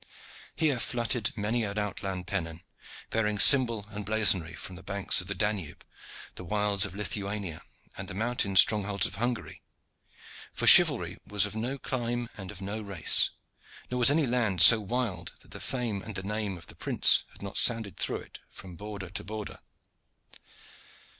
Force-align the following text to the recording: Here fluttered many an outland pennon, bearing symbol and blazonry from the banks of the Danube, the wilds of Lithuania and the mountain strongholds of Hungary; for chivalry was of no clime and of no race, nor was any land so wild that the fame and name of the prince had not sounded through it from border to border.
Here 0.55 0.79
fluttered 0.79 1.29
many 1.37 1.63
an 1.63 1.77
outland 1.77 2.25
pennon, 2.25 2.63
bearing 3.11 3.37
symbol 3.37 3.85
and 3.91 4.03
blazonry 4.03 4.55
from 4.55 4.75
the 4.75 4.81
banks 4.81 5.21
of 5.21 5.27
the 5.27 5.35
Danube, 5.35 5.85
the 6.33 6.43
wilds 6.43 6.85
of 6.87 6.95
Lithuania 6.95 7.61
and 7.95 8.07
the 8.07 8.15
mountain 8.15 8.55
strongholds 8.55 9.05
of 9.05 9.17
Hungary; 9.21 9.61
for 10.53 10.65
chivalry 10.65 11.19
was 11.27 11.45
of 11.45 11.55
no 11.55 11.77
clime 11.77 12.29
and 12.35 12.49
of 12.49 12.61
no 12.61 12.81
race, 12.81 13.29
nor 13.91 13.99
was 13.99 14.09
any 14.09 14.25
land 14.25 14.59
so 14.63 14.79
wild 14.81 15.33
that 15.41 15.51
the 15.51 15.59
fame 15.59 16.01
and 16.01 16.25
name 16.25 16.57
of 16.57 16.65
the 16.65 16.75
prince 16.75 17.23
had 17.33 17.43
not 17.43 17.59
sounded 17.59 17.95
through 17.97 18.21
it 18.21 18.39
from 18.49 18.75
border 18.75 19.11
to 19.11 19.23
border. 19.23 19.59